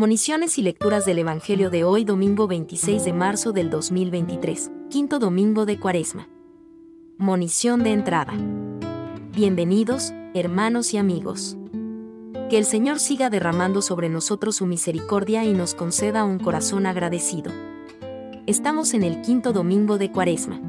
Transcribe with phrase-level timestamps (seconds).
[0.00, 5.66] Moniciones y lecturas del Evangelio de hoy domingo 26 de marzo del 2023, quinto domingo
[5.66, 6.26] de Cuaresma.
[7.18, 8.32] Monición de entrada.
[9.34, 11.58] Bienvenidos, hermanos y amigos.
[12.48, 17.52] Que el Señor siga derramando sobre nosotros su misericordia y nos conceda un corazón agradecido.
[18.46, 20.62] Estamos en el quinto domingo de Cuaresma.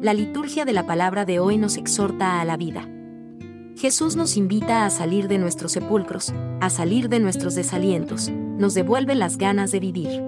[0.00, 2.88] La liturgia de la palabra de hoy nos exhorta a la vida.
[3.78, 9.14] Jesús nos invita a salir de nuestros sepulcros, a salir de nuestros desalientos, nos devuelve
[9.14, 10.20] las ganas de vivir.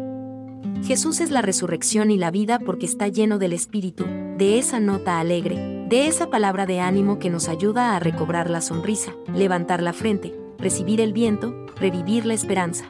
[0.84, 4.05] Jesús es la resurrección y la vida porque está lleno del Espíritu,
[4.38, 8.60] de esa nota alegre, de esa palabra de ánimo que nos ayuda a recobrar la
[8.60, 12.85] sonrisa, levantar la frente, recibir el viento, revivir la esperanza.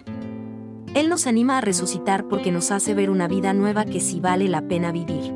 [0.95, 4.47] Él nos anima a resucitar porque nos hace ver una vida nueva que sí vale
[4.47, 5.33] la pena vivir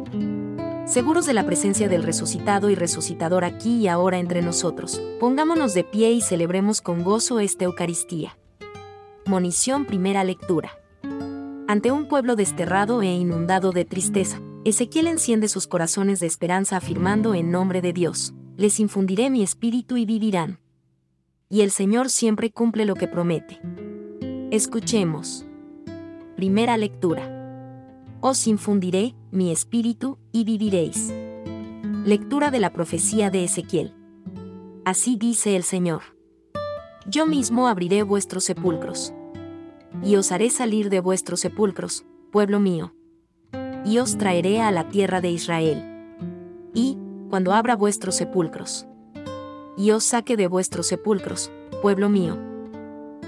[0.94, 5.82] seguros de la presencia del resucitado y resucitador aquí y ahora entre nosotros, pongámonos de
[5.82, 8.38] pie y celebremos con gozo esta Eucaristía.
[9.26, 10.70] Monición Primera Lectura.
[11.66, 17.34] Ante un pueblo desterrado e inundado de tristeza, Ezequiel enciende sus corazones de esperanza afirmando
[17.34, 20.60] en nombre de Dios, les infundiré mi espíritu y vivirán.
[21.48, 23.58] Y el Señor siempre cumple lo que promete.
[24.52, 25.44] Escuchemos.
[26.36, 27.33] Primera lectura
[28.26, 31.12] os infundiré mi espíritu y viviréis.
[32.06, 33.92] Lectura de la profecía de Ezequiel.
[34.86, 36.00] Así dice el Señor.
[37.06, 39.12] Yo mismo abriré vuestros sepulcros.
[40.02, 42.94] Y os haré salir de vuestros sepulcros, pueblo mío.
[43.84, 45.84] Y os traeré a la tierra de Israel.
[46.72, 46.96] Y,
[47.28, 48.86] cuando abra vuestros sepulcros,
[49.76, 52.38] y os saque de vuestros sepulcros, pueblo mío,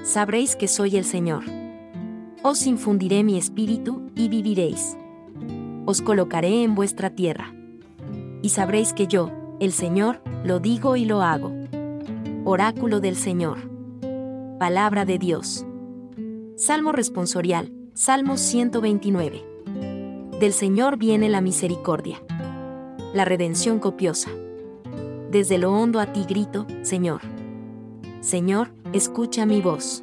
[0.05, 1.66] sabréis que soy el Señor
[2.49, 4.97] os infundiré mi espíritu, y viviréis.
[5.85, 7.53] Os colocaré en vuestra tierra.
[8.41, 11.53] Y sabréis que yo, el Señor, lo digo y lo hago.
[12.45, 13.59] Oráculo del Señor.
[14.61, 15.67] Palabra de Dios.
[16.57, 19.45] Salmo responsorial, Salmo 129.
[20.39, 22.23] Del Señor viene la misericordia.
[23.13, 24.31] La redención copiosa.
[25.33, 27.23] Desde lo hondo a ti grito, Señor.
[28.21, 30.01] Señor, escucha mi voz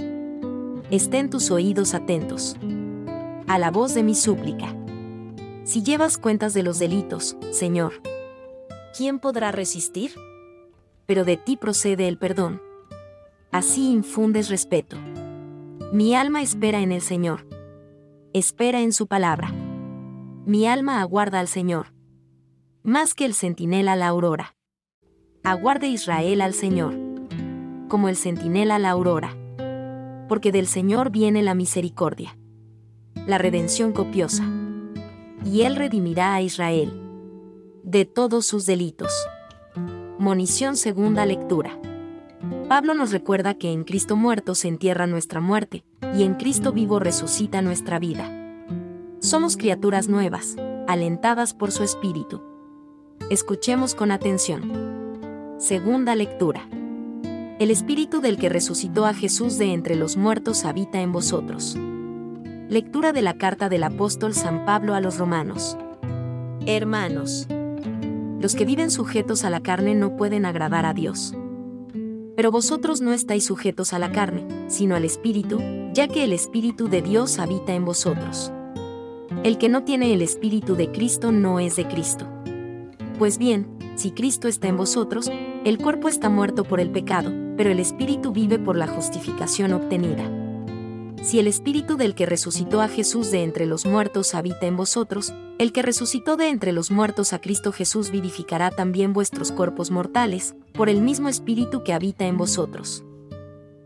[0.92, 2.58] estén tus oídos atentos.
[3.48, 4.76] A la voz de mi súplica.
[5.64, 7.94] Si llevas cuentas de los delitos, Señor,
[8.96, 10.12] ¿quién podrá resistir?
[11.06, 12.62] Pero de ti procede el perdón.
[13.52, 14.98] Así infundes respeto.
[15.92, 17.48] Mi alma espera en el Señor.
[18.34, 19.52] Espera en su palabra.
[20.46, 21.94] Mi alma aguarda al Señor.
[22.82, 24.56] Más que el centinela la aurora.
[25.44, 26.96] Aguarde Israel al Señor.
[27.88, 29.38] Como el centinela la aurora
[30.34, 32.36] porque del Señor viene la misericordia,
[33.28, 34.44] la redención copiosa.
[35.46, 36.92] Y Él redimirá a Israel
[37.84, 39.12] de todos sus delitos.
[40.18, 41.80] Monición segunda lectura.
[42.68, 45.86] Pablo nos recuerda que en Cristo muerto se entierra nuestra muerte,
[46.18, 48.28] y en Cristo vivo resucita nuestra vida.
[49.20, 50.56] Somos criaturas nuevas,
[50.88, 52.42] alentadas por su Espíritu.
[53.30, 55.60] Escuchemos con atención.
[55.60, 56.68] Segunda lectura.
[57.60, 61.78] El Espíritu del que resucitó a Jesús de entre los muertos habita en vosotros.
[62.68, 65.78] Lectura de la carta del apóstol San Pablo a los romanos.
[66.66, 67.48] Hermanos,
[68.40, 71.36] los que viven sujetos a la carne no pueden agradar a Dios.
[72.36, 75.60] Pero vosotros no estáis sujetos a la carne, sino al Espíritu,
[75.94, 78.52] ya que el Espíritu de Dios habita en vosotros.
[79.44, 82.26] El que no tiene el Espíritu de Cristo no es de Cristo.
[83.20, 85.32] Pues bien, si Cristo está en vosotros,
[85.66, 90.30] el cuerpo está muerto por el pecado, pero el espíritu vive por la justificación obtenida.
[91.22, 95.34] Si el espíritu del que resucitó a Jesús de entre los muertos habita en vosotros,
[95.58, 100.56] el que resucitó de entre los muertos a Cristo Jesús vivificará también vuestros cuerpos mortales,
[100.74, 103.06] por el mismo espíritu que habita en vosotros.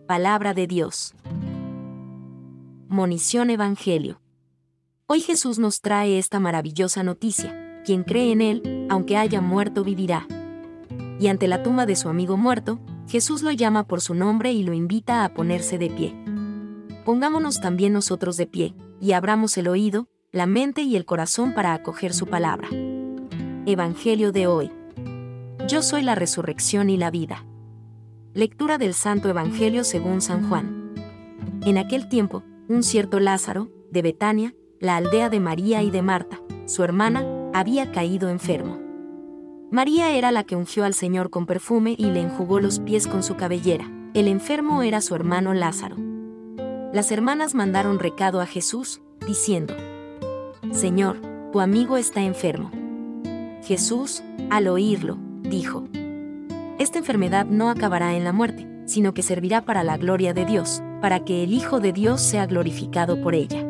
[0.07, 1.13] Palabra de Dios.
[2.88, 4.22] Monición Evangelio.
[5.06, 7.81] Hoy Jesús nos trae esta maravillosa noticia.
[7.85, 10.27] Quien cree en Él, aunque haya muerto, vivirá
[11.19, 14.63] y ante la tumba de su amigo muerto, Jesús lo llama por su nombre y
[14.63, 16.13] lo invita a ponerse de pie.
[17.06, 21.74] Pongámonos también nosotros de pie, y abramos el oído, la mente y el corazón para
[21.74, 22.68] acoger su palabra.
[23.65, 24.71] Evangelio de hoy.
[25.68, 27.45] Yo soy la resurrección y la vida.
[28.33, 30.94] Lectura del Santo Evangelio según San Juan.
[31.65, 36.42] En aquel tiempo, un cierto Lázaro, de Betania, la aldea de María y de Marta,
[36.65, 38.87] su hermana, había caído enfermo.
[39.69, 43.21] María era la que ungió al Señor con perfume y le enjugó los pies con
[43.21, 43.91] su cabellera.
[44.13, 45.97] El enfermo era su hermano Lázaro.
[46.93, 49.75] Las hermanas mandaron recado a Jesús, diciendo,
[50.71, 51.19] Señor,
[51.51, 52.71] tu amigo está enfermo.
[53.61, 55.83] Jesús, al oírlo, dijo,
[56.79, 60.81] Esta enfermedad no acabará en la muerte, sino que servirá para la gloria de Dios,
[61.01, 63.67] para que el Hijo de Dios sea glorificado por ella.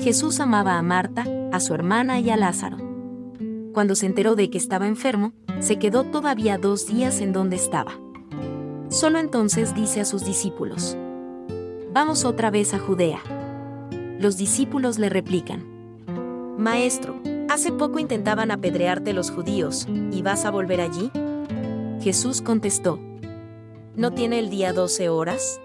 [0.00, 2.81] Jesús amaba a Marta, a su hermana y a Lázaro.
[3.72, 7.98] Cuando se enteró de que estaba enfermo, se quedó todavía dos días en donde estaba.
[8.88, 10.96] Solo entonces dice a sus discípulos,
[11.92, 13.20] Vamos otra vez a Judea.
[14.18, 15.64] Los discípulos le replican,
[16.58, 21.10] Maestro, hace poco intentaban apedrearte los judíos, ¿y vas a volver allí?
[22.02, 22.98] Jesús contestó,
[23.94, 25.60] ¿no tiene el día doce horas?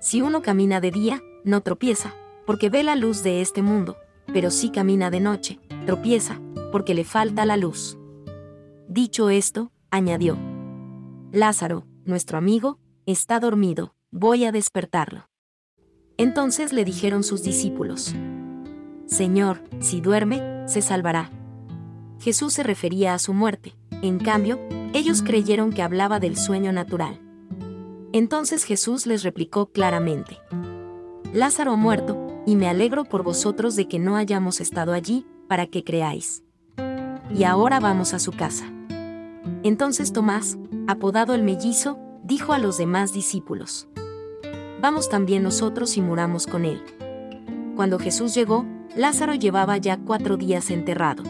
[0.00, 2.14] Si uno camina de día, no tropieza,
[2.46, 3.96] porque ve la luz de este mundo,
[4.32, 6.40] pero si camina de noche, tropieza,
[6.72, 7.96] porque le falta la luz.
[8.88, 10.36] Dicho esto, añadió,
[11.30, 15.28] Lázaro, nuestro amigo, está dormido, voy a despertarlo.
[16.16, 18.14] Entonces le dijeron sus discípulos,
[19.06, 21.30] Señor, si duerme, se salvará.
[22.18, 24.58] Jesús se refería a su muerte, en cambio,
[24.94, 27.20] ellos creyeron que hablaba del sueño natural.
[28.12, 30.38] Entonces Jesús les replicó claramente,
[31.32, 35.82] Lázaro muerto, y me alegro por vosotros de que no hayamos estado allí, para que
[35.82, 36.42] creáis.
[37.30, 38.66] Y ahora vamos a su casa.
[39.62, 43.88] Entonces Tomás, apodado el mellizo, dijo a los demás discípulos,
[44.80, 46.82] Vamos también nosotros y muramos con él.
[47.76, 48.66] Cuando Jesús llegó,
[48.96, 51.22] Lázaro llevaba ya cuatro días enterrado.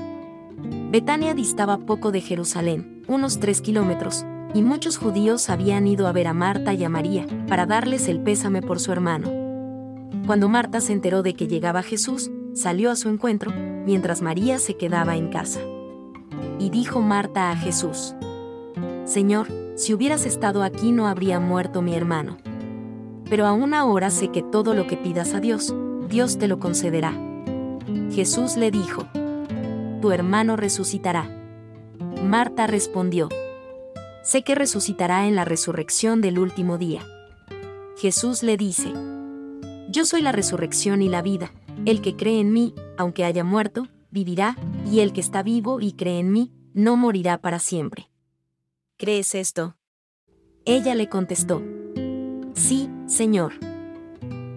[0.91, 4.25] Betania distaba poco de Jerusalén, unos tres kilómetros,
[4.55, 8.21] y muchos judíos habían ido a ver a Marta y a María, para darles el
[8.21, 9.31] pésame por su hermano.
[10.27, 13.53] Cuando Marta se enteró de que llegaba Jesús, salió a su encuentro,
[13.87, 15.61] mientras María se quedaba en casa.
[16.63, 18.15] Y dijo Marta a Jesús,
[19.05, 22.37] Señor, si hubieras estado aquí no habría muerto mi hermano.
[23.29, 25.75] Pero aún ahora sé que todo lo que pidas a Dios,
[26.09, 27.15] Dios te lo concederá.
[28.13, 29.09] Jesús le dijo,
[30.01, 31.29] Tu hermano resucitará.
[32.23, 33.29] Marta respondió,
[34.23, 37.01] sé que resucitará en la resurrección del último día.
[37.97, 38.93] Jesús le dice,
[39.89, 41.51] Yo soy la resurrección y la vida,
[41.87, 44.57] el que cree en mí, aunque haya muerto, vivirá,
[44.89, 48.09] y el que está vivo y cree en mí, no morirá para siempre.
[48.97, 49.77] ¿Crees esto?
[50.65, 51.63] Ella le contestó,
[52.55, 53.55] Sí, Señor.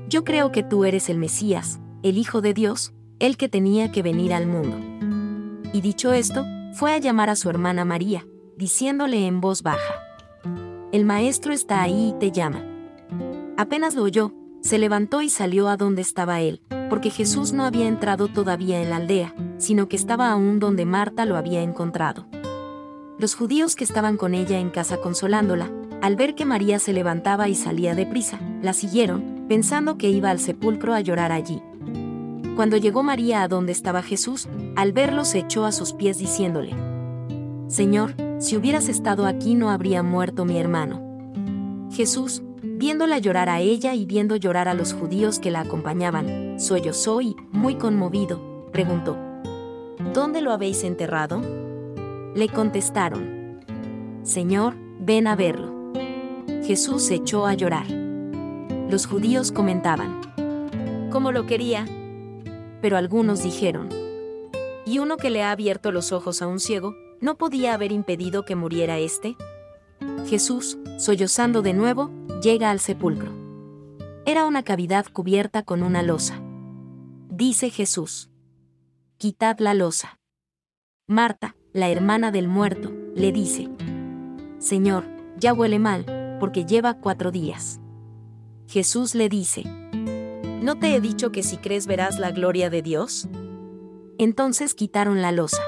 [0.08, 4.04] Yo creo que tú eres el Mesías, el Hijo de Dios, el que tenía que
[4.04, 4.78] venir al mundo.
[5.74, 8.28] Y dicho esto, fue a llamar a su hermana María,
[8.58, 9.96] diciéndole en voz baja,
[10.92, 12.64] El maestro está ahí y te llama.
[13.58, 17.88] Apenas lo oyó, se levantó y salió a donde estaba él, porque Jesús no había
[17.88, 22.26] entrado todavía en la aldea, sino que estaba aún donde Marta lo había encontrado.
[23.18, 25.72] Los judíos que estaban con ella en casa consolándola,
[26.02, 30.40] al ver que María se levantaba y salía deprisa, la siguieron, pensando que iba al
[30.40, 31.62] sepulcro a llorar allí.
[32.56, 36.74] Cuando llegó María a donde estaba Jesús, al verlo se echó a sus pies diciéndole,
[37.68, 41.02] Señor, si hubieras estado aquí no habría muerto mi hermano.
[41.92, 47.22] Jesús, viéndola llorar a ella y viendo llorar a los judíos que la acompañaban, sollozó
[47.22, 49.18] y, muy conmovido, preguntó,
[50.16, 51.42] ¿Dónde lo habéis enterrado?
[52.36, 53.60] Le contestaron,
[54.24, 55.92] Señor, ven a verlo.
[56.64, 57.86] Jesús se echó a llorar.
[58.90, 60.22] Los judíos comentaban,
[61.12, 61.86] ¿cómo lo quería?
[62.82, 63.90] Pero algunos dijeron,
[64.86, 68.46] ¿y uno que le ha abierto los ojos a un ciego, no podía haber impedido
[68.46, 69.36] que muriera éste?
[70.28, 72.10] Jesús, sollozando de nuevo,
[72.42, 73.34] llega al sepulcro.
[74.26, 76.40] Era una cavidad cubierta con una losa.
[77.30, 78.30] Dice Jesús,
[79.26, 80.20] quitad la losa.
[81.08, 83.68] Marta, la hermana del muerto, le dice,
[84.60, 85.04] Señor,
[85.40, 87.80] ya huele mal, porque lleva cuatro días.
[88.68, 89.64] Jesús le dice,
[90.62, 93.28] ¿no te he dicho que si crees verás la gloria de Dios?
[94.20, 95.64] Entonces quitaron la losa.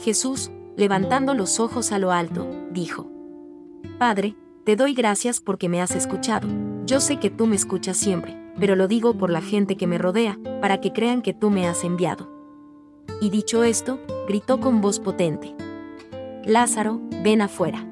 [0.00, 3.10] Jesús, levantando los ojos a lo alto, dijo,
[3.98, 6.48] Padre, te doy gracias porque me has escuchado.
[6.86, 9.98] Yo sé que tú me escuchas siempre, pero lo digo por la gente que me
[9.98, 12.33] rodea, para que crean que tú me has enviado.
[13.20, 15.54] Y dicho esto, gritó con voz potente,
[16.44, 17.86] Lázaro, ven afuera.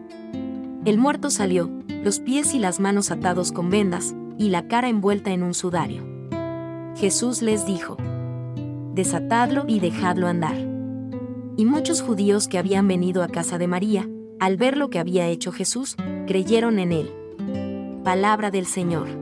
[0.84, 1.70] El muerto salió,
[2.04, 6.02] los pies y las manos atados con vendas, y la cara envuelta en un sudario.
[6.96, 7.96] Jesús les dijo,
[8.94, 10.56] Desatadlo y dejadlo andar.
[11.56, 15.28] Y muchos judíos que habían venido a casa de María, al ver lo que había
[15.28, 17.10] hecho Jesús, creyeron en él.
[18.04, 19.21] Palabra del Señor.